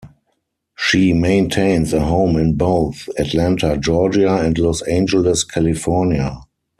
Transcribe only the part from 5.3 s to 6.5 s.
California.